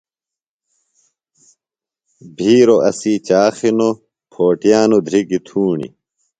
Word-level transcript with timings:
بِھیروۡ 2.35 2.81
اسی 2.89 3.13
چاخ 3.27 3.55
ہِنوۡ، 3.65 3.95
پھو 4.31 4.45
ٹِیانوۡ 4.59 5.03
دھرکیۡ 5.07 5.43
تُھوݨیۡ 5.47 5.93